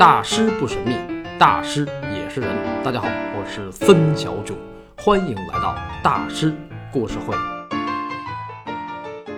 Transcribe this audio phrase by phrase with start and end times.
[0.00, 0.94] 大师不神秘，
[1.38, 2.82] 大师也是人。
[2.82, 4.56] 大家好，我是孙小九，
[4.96, 6.56] 欢迎来到大师
[6.90, 7.36] 故事会。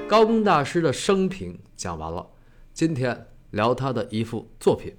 [0.08, 2.28] 高更大师的生平讲完了，
[2.72, 4.94] 今天聊他的一幅作品。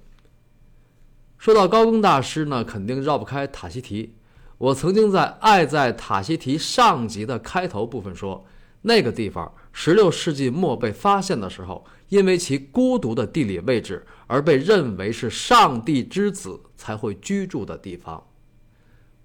[1.38, 4.16] 说到高更大师呢，肯定绕不开塔希提。
[4.58, 8.44] 我曾经在《爱在塔希提》上集的开头部分说，
[8.86, 18.26] 那个地方16世纪末被发现的时候，因为其孤独的地理位置而被认为是上帝之子才会居住的地方。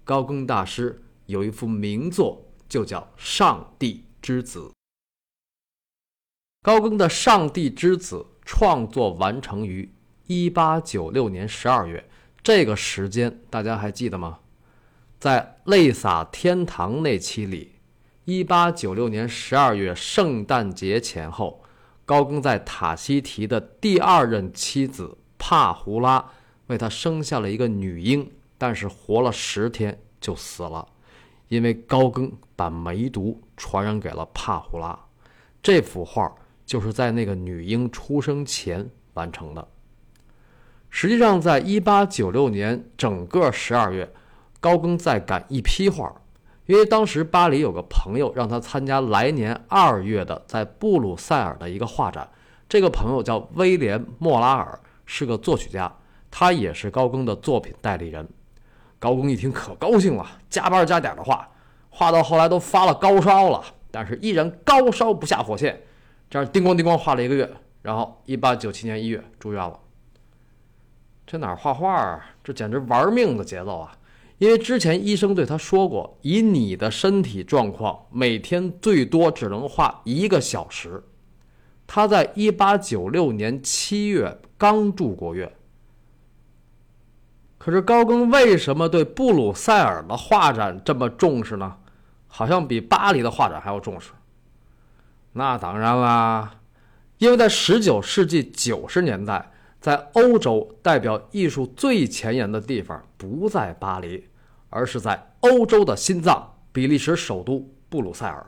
[0.02, 4.60] 高更大师有一幅名作，就叫《上帝之子》。
[6.62, 9.90] 高更的《上帝之子》创作完成于
[10.28, 12.10] 1896年12月，
[12.42, 14.40] 这个时间大家还记得吗？
[15.18, 17.69] 在《泪洒天堂》那期里，
[18.30, 21.64] 一八九六年十二月圣诞节前后，
[22.04, 26.24] 高更在塔希提的第二任妻子帕胡拉
[26.68, 30.86] 为他生下了一个女婴，但是活了十天就死了，
[31.48, 34.96] 因为高更把梅毒传染给了帕胡拉。
[35.60, 36.32] 这幅画
[36.64, 39.66] 就是在那个女婴出生前完成的。
[40.88, 44.08] 实际上，在一八九六年整个十二月。
[44.62, 46.14] 高更在赶一批画，
[46.70, 52.30] 因为当时巴黎有个朋友让他参加来年二月的在布鲁塞尔的一个画展。
[52.68, 55.92] 这个朋友叫威廉·莫拉尔，是个作曲家，
[56.30, 58.24] 他也是高更的作品代理人。
[59.00, 61.48] 高更一听可高兴了，加班加点的画，
[61.88, 65.82] 画到后来都发了高烧了，但是依然高烧不下火线，
[66.30, 67.50] 这样叮咣叮咣画了一个月，
[67.82, 69.76] 然后一八九七年一月住院了。
[71.26, 72.24] 这哪画画啊？
[72.44, 73.90] 这简直玩命的节奏啊！
[74.40, 81.02] 因为之前医生对他说过，以你的身体状况，每天最多只能画一个小时。
[81.86, 85.52] 他在一八九六年七月刚住过院。
[87.58, 91.76] 可是高更为什么对布鲁塞尔的画展这么重视呢？
[92.26, 94.12] 好像比巴黎的画展还要重视。
[95.34, 96.54] 那当然啦，
[97.18, 104.24] 因为在十九世纪九十年代，在欧洲代表艺术最前沿的地方不在巴黎。
[104.70, 108.46] 而是在欧洲的心脏——比利时首都布鲁塞尔。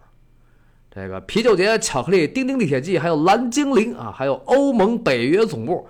[0.95, 5.89] 这个啤酒节、巧克力、丁丁历险记，还有蓝精灵啊，还有欧盟、北约总部，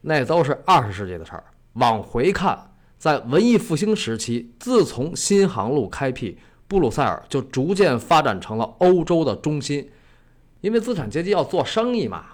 [0.00, 1.44] 那都是二十世纪的事儿。
[1.74, 6.38] 往回看，在文艺复兴时期，自从新航路开辟，
[6.68, 9.90] 布鲁塞尔就逐渐发展成了欧洲的中心。
[10.60, 12.24] 因为资产阶级要做生意嘛，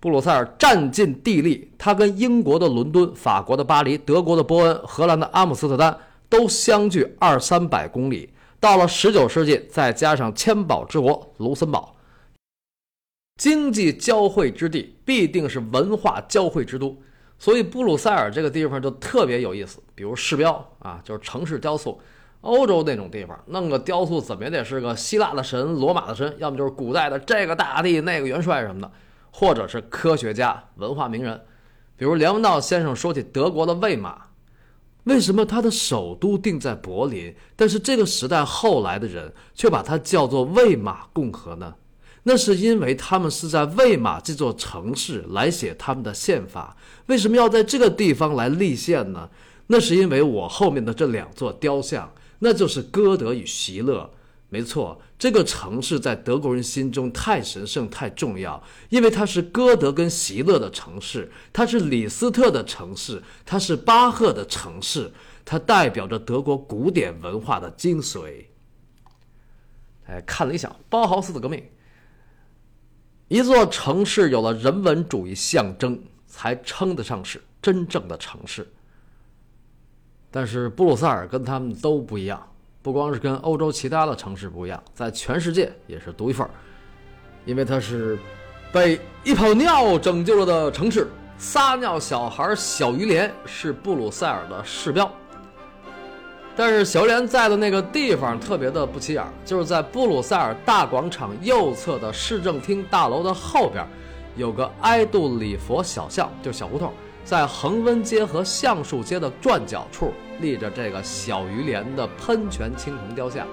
[0.00, 5.96] 布鲁塞尔占尽地利，它跟英国的伦敦、法国的巴黎、德国的波恩、荷兰的阿姆斯特丹。
[6.28, 8.32] 都相距二三百公里。
[8.60, 11.94] 到了十九世纪，再加上千宝之国卢森堡，
[13.36, 16.96] 经济交汇之地必定是文化交汇之都。
[17.38, 19.80] 所以布鲁塞尔这个地方就特别有意思。
[19.94, 22.00] 比如市标啊，就是城市雕塑，
[22.40, 28.90] 欧洲那种地方弄个雕塑，怎么也得是个希腊的神、罗马的神，要么就是古代的这个大帝、那个元帅什么的，
[29.30, 31.40] 或者是科学家、文化名人。
[31.96, 34.24] 比如梁文道先生说起德国的魏玛。
[35.08, 41.74] 为什么他的首都定在柏林，但是这个时代后来的人却把它叫做魏玛共和呢？
[42.24, 46.76] 那是因为他们是在魏玛这座城市来写他们的宪法。
[47.06, 49.30] 为什么要在这个地方来立宪呢？
[49.68, 54.10] 那是因为我后面的这两座雕像，那就是歌德与席勒。
[54.50, 65.12] 没错，这个城市在德国人心中太神圣、太重要，因为它是歌德跟席勒的城市，它是李斯特的城市，它是巴赫的城市，
[65.44, 68.46] 它代表着德国古典文化的精髓。
[70.06, 71.62] 哎，看了一下，包豪斯的革命。
[73.28, 78.66] 一座城市有了人文主义象征，才称得上是真正的城市。
[80.30, 82.50] 但是布鲁塞尔跟他们都不一样。
[82.88, 86.50] 不光是跟欧洲其他的城市不一样，在全世界也是独一份儿，
[87.44, 88.18] 因为它是
[88.72, 91.06] 被一泡尿拯救了的城市。
[91.36, 95.12] 撒尿小孩小鱼莲是布鲁塞尔的市标，
[96.56, 103.86] 但是小鱼莲在的那个地方特别的不起眼，就是在布鲁塞尔大广场右侧的市政厅大楼的后边，
[104.34, 106.90] 有个埃杜里佛小巷，就是小胡同。
[107.28, 113.46] 在恒温街和橡树街的转角处立着这个小鱼莲的喷泉青铜雕像。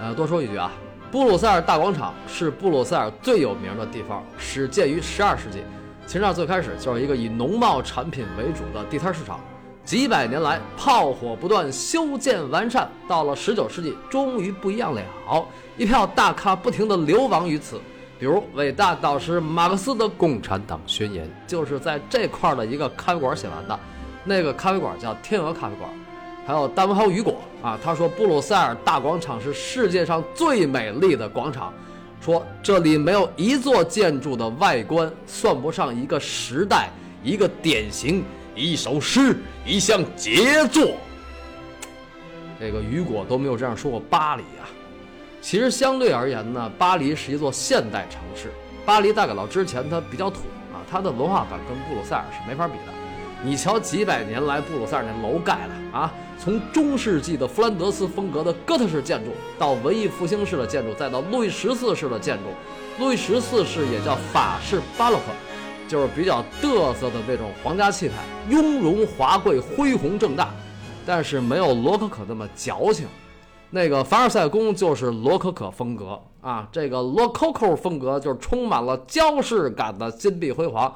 [0.00, 0.72] 呃，多说一句啊，
[1.08, 5.62] 布鲁塞尔大广场是布鲁塞尔最有名的地方，始建于十二世纪。
[6.08, 9.38] 其实那最开始就是一个以农贸产品为主的地摊市场，
[9.84, 12.90] 几百年来炮火不断，修建完善。
[13.06, 15.00] 到了十九世纪，终于不一样了，
[15.76, 17.80] 一票大咖不停地流亡于此。
[18.22, 23.76] 比如伟大导师马克思的《共产党宣言》就是在这块的一个咖啡馆写完的，
[24.22, 25.90] 那个咖啡馆叫天鹅咖啡馆。
[26.46, 31.74] 还有大文豪雨果啊，他说布鲁塞尔大广场是世界上最美丽的广场，
[32.20, 36.90] 说这里没有一座建筑的外观算不上一个时代、
[37.24, 38.22] 一个典型、
[38.54, 39.36] 一首诗、
[39.66, 40.92] 一项杰作。
[42.60, 44.70] 这个雨果都没有这样说过巴黎啊。
[45.42, 48.52] 其实相对而言呢，巴黎是一座现代城市。
[48.86, 50.38] 巴黎大改造之前它比较土
[50.72, 52.92] 啊，它的文化感跟布鲁塞尔是没法比的。
[53.44, 62.44] 你瞧，几百年来布鲁塞尔那楼盖的啊，从中世纪的弗兰德斯风格的哥特式建筑，到文艺复兴式的建筑，再到路易十四式的建筑。
[63.00, 65.24] 路易十四式也叫法式巴洛克，
[65.88, 68.14] 就是比较嘚瑟的那种皇家气派，
[68.48, 70.50] 雍容华贵、恢宏正大，
[71.04, 73.08] 但是没有罗可可那么矫情。
[73.74, 80.94] 那个凡尔赛宫就是罗可可风格啊，这个罗可可风格就是充满了焦饰感的金碧辉煌，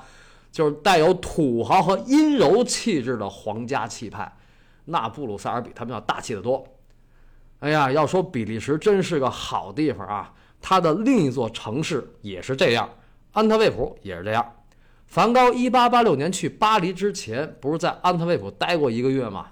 [0.53, 4.31] 就是带有土豪和阴柔气质的皇家气派。
[4.85, 6.63] 那布鲁塞尔比他们要大气得多。
[7.61, 12.87] 哎呀，要说比利时真是个好地方啊，它的另一座城市也是这样，
[13.33, 14.53] 安特卫普也是这样。
[15.07, 19.47] 梵高1886年去巴黎之前，不是在安特卫普待过一个月吗？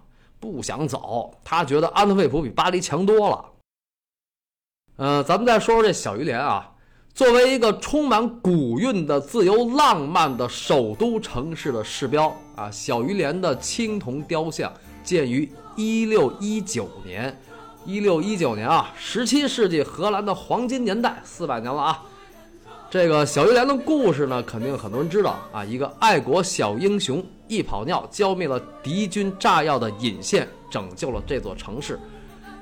[0.45, 3.45] 不想走，他觉得安特卫普比巴黎强多了。
[4.99, 6.71] 嗯，咱们再说说这小鱼连啊，
[7.15, 17.37] 作为一个充满古韵的自由浪漫的首都城市的市标啊，小鱼连的青铜雕像建于一六一九年。
[17.87, 22.03] 一六一九年啊，十七世纪荷兰的黄金年代，四百年了啊。
[22.95, 27.21] 这个小于连的故事呢，肯定很多人知道啊，一个爱国小英雄。
[27.49, 31.99] 一泡尿浇灭了敌军炸药的引线，拯救了这座城市。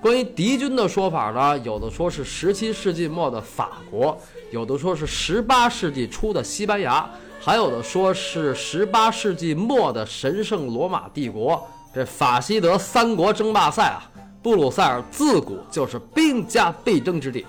[0.01, 4.19] 关于敌军的说法呢，有的说是十七世纪末的法国，
[4.51, 7.07] 有的说是十八世纪初的西班牙，
[7.39, 11.63] 还有的说是十八世纪末的神圣罗马帝国。
[11.95, 14.11] 这法西德三国争霸赛啊，
[14.43, 17.45] 布鲁塞尔自古就是兵家必争之地。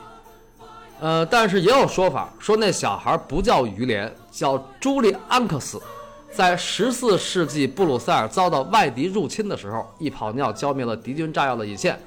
[1.04, 5.78] 呃，但是也有说法说那小孩不叫于连，叫朱利安克斯。
[6.32, 12.00] 在十四世纪布鲁塞尔遭到外敌入侵的时候，一泡尿浇灭了敌军炸药的引线。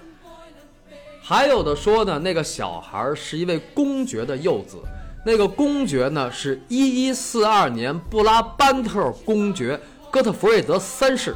[1.22, 4.78] 还有的说呢，那个小孩是一位公爵的幼子，
[5.26, 9.78] 那个公爵呢是一一四二年布拉班特公爵
[10.10, 11.34] 哥特弗瑞德三世。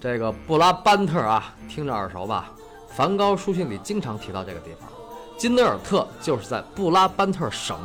[0.00, 2.50] 这个布拉班特啊，听着耳熟吧？
[2.88, 4.88] 梵高书信里经常提到这个地方。
[5.38, 7.78] 金德尔特就是在布拉班特省，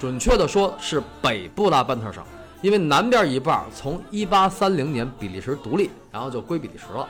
[0.00, 2.24] 准确的说是北布拉班特省。
[2.62, 7.06] 因为南边一半从1830年比利时独立，然后就归比利时了。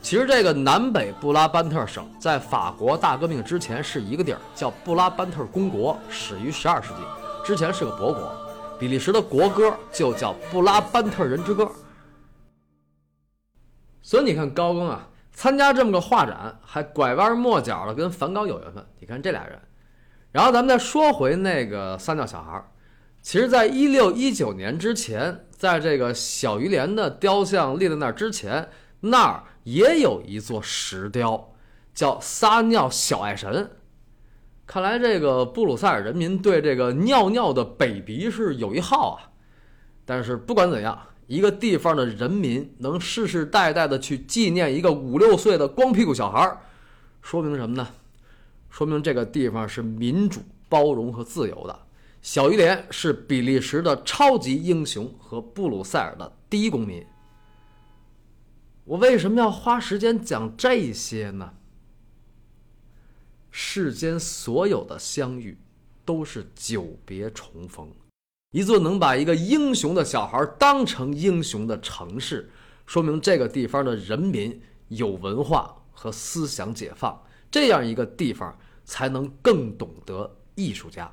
[0.00, 7.00] 其实这个南北布拉班特省在法国大革命之前是一个地儿，叫布拉班特公国，始于12世纪，
[7.44, 8.32] 之前是个伯国。
[8.78, 11.68] 比利时的国歌就叫布拉班特人之歌。
[14.00, 15.07] 所以你看高更啊，
[15.38, 18.84] 参加这么个画展，还拐弯抹角的跟梵高有缘分。
[18.98, 19.56] 你看这俩人，
[20.32, 22.60] 然后咱们再说回那个三教小孩。
[23.22, 28.68] 其实，在一六一九年之前，在这个小于连的雕像立在那儿之前，
[28.98, 31.52] 那儿也有一座石雕，
[31.94, 33.70] 叫撒尿小爱神。
[34.66, 39.30] 看来这个布鲁塞尔人民对这个尿尿的北鼻是有一号啊。
[40.04, 46.58] 但是不管怎样，一个地方的人民能世世代代的去纪念一个五六岁的光屁股小孩儿，
[47.20, 47.86] 说明什么呢？
[48.70, 51.78] 说明这个地方是民主、包容和自由的。
[52.22, 57.04] 小于连是比利时的超级英雄和布鲁塞尔的第一公民。
[58.84, 61.52] 我为什么要花时间讲这些呢？
[63.50, 65.58] 世间所有的相遇，
[66.06, 67.90] 都是久别重逢。
[68.50, 72.50] 一座能把一个英雄的小孩当成英雄的城市，
[72.86, 77.22] 说明这个地方的人民有文化和思想解放。
[77.50, 81.12] 这样一个地方，才能更懂得艺术家。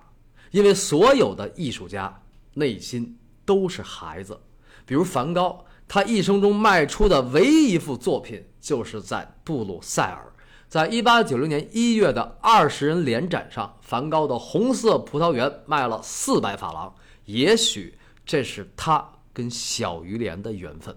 [0.51, 2.21] 因为所有的艺术家
[2.53, 4.39] 内心都是孩子，
[4.85, 10.31] 比如梵高，他一生中卖出的唯一一幅作品就是在布鲁塞尔，
[10.69, 16.95] 在一八九六年一月的二十人联展上，梵高的《红色葡萄园》卖了四百法郎。
[17.25, 20.95] 也许这是他跟小于连的缘分。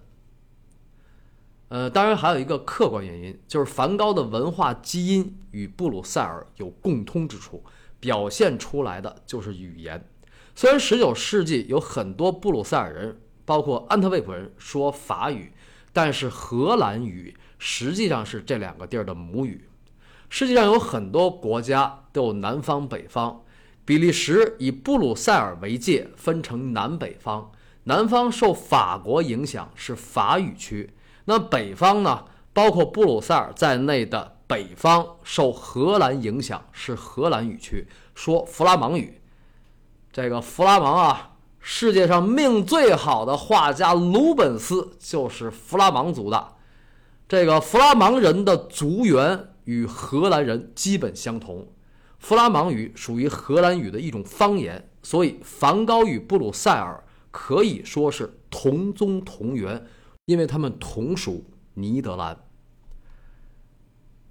[1.69, 7.63] 呃，当然还有一个客观原因，就是梵高的文化基因与布鲁塞尔有共通之处。
[8.01, 10.09] 表现出来的就是语言。
[10.55, 15.53] 虽然19世纪有很多布鲁塞尔人，包括安特卫普人说法语，
[15.93, 19.69] 但是荷兰语实际上是这两个地儿的母语。
[20.31, 23.43] 世界上有很多国家都有南方、北方，
[23.89, 27.51] 比利时以布鲁塞尔为界，分成南北方。
[27.85, 30.91] 南方受法国影响，是法语区；
[31.25, 39.23] 那北方呢，包括布鲁塞尔在内的北方受荷兰影响，是荷兰语区，说弗拉芒语。
[40.13, 46.49] 这个弗拉芒啊，世界上命最好的画家鲁本斯就是弗拉芒族的。
[47.27, 51.67] 这个弗拉芒人的族源与荷兰人基本相同，
[52.19, 59.87] 弗拉芒语属于荷兰语的一种方言，所以梵高与布鲁塞尔可以说是同宗同源，
[60.27, 61.45] 因为他们同属
[61.75, 62.37] 尼德兰。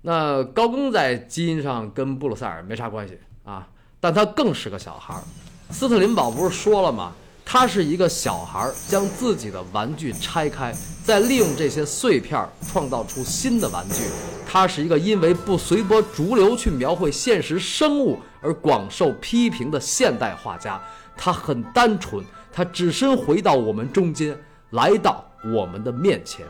[0.02, 3.68] 那高更在基因上跟布鲁塞尔没啥关系啊，
[4.00, 5.24] 但他更是个小孩儿。
[5.70, 7.14] 斯特林堡不是说了吗？
[7.50, 10.76] 他是一个小孩，将自己的玩具拆开，
[11.06, 14.04] 再利用这些碎片创造出新的玩具。
[14.46, 20.78] 他是一个因为不随波逐流去描绘现实生物而广受批评的现代画家。
[21.16, 24.38] 他很单纯，他只身回到我们中间，
[24.72, 26.46] 来到我们的面前。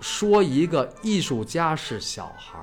[0.00, 2.58] 说一个艺术家是小孩，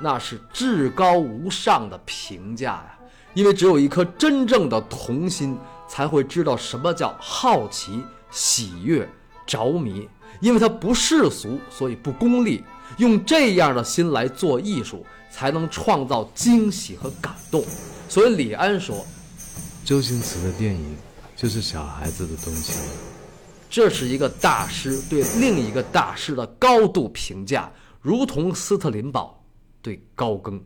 [0.00, 2.98] 那是至高无上的评价呀。
[3.34, 9.08] 因为只有一颗真正的童心，才会知道什么叫好奇、喜悦、
[9.46, 10.08] 着迷。
[10.40, 12.62] 因为它不世俗，所以不功利。
[12.98, 17.64] 用这样的心来做艺术，才能创造惊喜和感动。
[18.08, 19.04] 所以李安说
[19.84, 20.96] ：“周星驰的电影
[21.34, 22.74] 就是小孩子的东西。”
[23.70, 29.42] 这是一个大师对另一个大师的高度评价，如同斯特林堡
[29.80, 30.62] 对高更。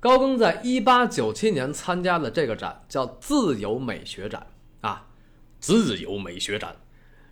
[0.00, 4.46] 高更在一八九七年参加的这个展叫自由美学展
[4.80, 5.06] 啊，
[5.60, 6.74] 自由美学展，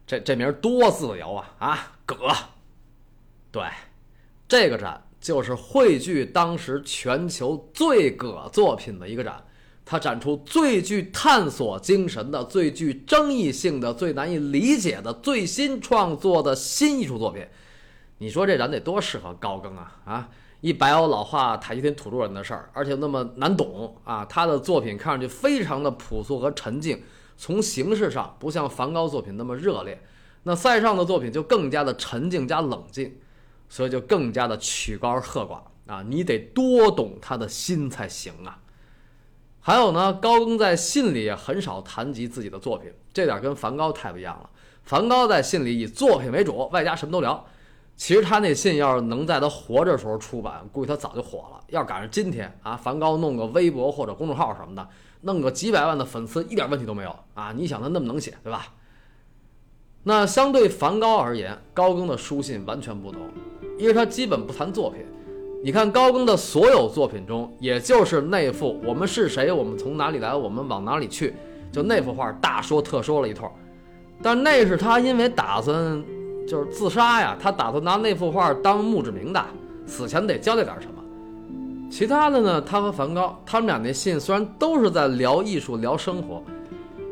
[0.07, 2.17] 这这名多自由啊啊，葛，
[3.51, 3.63] 对，
[4.47, 9.43] 这个展就是汇聚当时全球最葛作品的一个展，
[9.87, 17.47] 它展出最具探索精神的、最具争议性的、最难以理解的最新创作的新艺术作品。
[18.19, 20.29] 你说这展得多适合高更啊啊！
[20.61, 24.25] 一白欧老画塔吉廷土著人的事儿，而且那么难懂啊！
[24.25, 27.03] 他的作品看上去非常的朴素和沉静，
[27.37, 30.03] 从形式上不像梵高作品那么热烈。
[30.43, 33.17] 那塞尚的作品就更加的沉静加冷静，
[33.69, 35.61] 所以就更加的曲高和寡
[35.93, 36.03] 啊！
[36.09, 38.59] 你得多懂他的心才行啊！
[39.61, 44.51] 还有呢，高更在信里也很少谈及自己的作品，这点跟梵高太不一样了。
[44.83, 47.47] 梵高在信里以作品为主，外加什么都聊。
[47.99, 51.61] 其实他那信要是能在他活着时候出版，估计他早就火了。
[51.67, 54.89] 要赶上今天啊，梵高弄个微博或者公众号什么的，
[55.23, 57.53] 弄个几百万的粉丝，一点问题都没有啊！
[57.55, 58.69] 你想他那么能写，对吧？
[60.05, 63.21] 那相对梵高而言，高更的书信完全不同，
[63.77, 65.05] 因为他基本不谈作品。
[65.65, 69.51] 你看高更的所有作品中，也就是那幅“我们是谁？
[69.51, 70.33] 我们从哪里来？
[70.33, 71.35] 我们往哪里去？”
[71.73, 73.51] 就那幅画，大说特说了一通。
[74.23, 76.03] 但那是他因为打算。
[76.49, 79.45] 就是自杀呀，他打算拿那幅画当墓志铭的，
[79.87, 80.95] 死前得交代点什么。
[81.91, 86.43] 其他的呢，他和梵高，他们俩那信虽然都是在聊艺术、聊生活，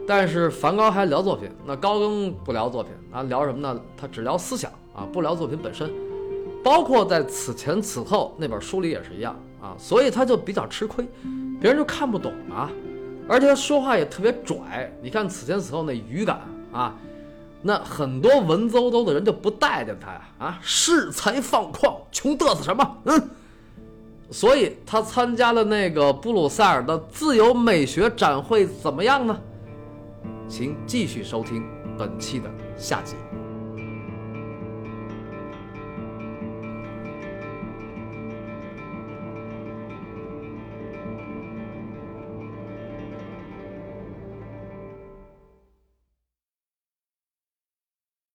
[0.07, 3.79] 但是梵高还聊作品，那高更不聊作品啊，聊什么呢？
[3.97, 5.91] 他只聊思想啊，不聊作品本身。
[6.65, 11.07] 包括在此前此后那本书里也是一样啊，所以他就比较吃亏，
[11.61, 12.71] 别人就看不懂啊，
[13.29, 14.91] 而且他说话也特别拽。
[15.03, 16.41] 你看此前此后那语感
[16.73, 16.95] 啊。
[17.67, 22.99] 那很多文绉绉的人就不待见他呀，啊，恃才放旷，穷嘚瑟什么？
[23.07, 23.31] 嗯，
[24.31, 29.37] 所以他参加了那个布鲁塞尔的自由美学展会，怎么样呢？
[30.49, 31.65] 请继续收听
[31.99, 33.17] 本期的下集。